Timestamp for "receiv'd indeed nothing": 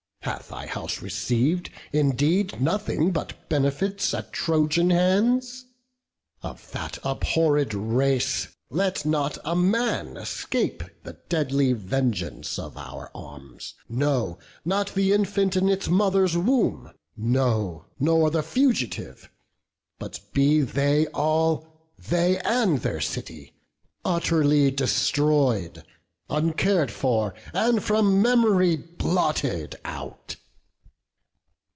1.01-3.11